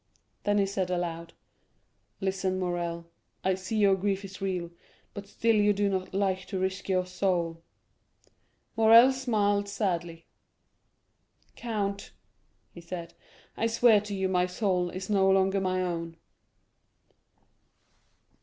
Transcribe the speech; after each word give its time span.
50271m 0.39 0.43
Then 0.45 0.57
he 0.57 0.65
said 0.65 0.89
aloud: 0.89 1.33
"Listen, 2.21 2.57
Morrel, 2.57 3.05
I 3.43 3.53
see 3.53 3.75
your 3.77 3.95
grief 3.95 4.25
is 4.25 4.37
great, 4.37 4.71
but 5.13 5.27
still 5.27 5.55
you 5.55 5.73
do 5.73 5.89
not 5.89 6.11
like 6.11 6.47
to 6.47 6.57
risk 6.57 6.89
your 6.89 7.05
soul." 7.05 7.61
Morrel 8.75 9.11
smiled 9.13 9.69
sadly. 9.69 10.25
"Count," 11.55 12.13
he 12.71 12.81
said, 12.81 13.13
"I 13.55 13.67
swear 13.67 14.01
to 14.01 14.15
you 14.15 14.27
my 14.27 14.47
soul 14.47 14.89
is 14.89 15.07
no 15.07 15.29
longer 15.29 15.61
my 15.61 15.83
own." 15.83 16.17